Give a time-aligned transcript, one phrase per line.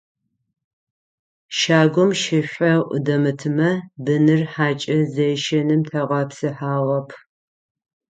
[1.57, 3.69] Щагум шышӏоӏу дэмытмэ,
[4.03, 7.09] быныр хьакӏэ зещэным тегъэпсыхьагъэп.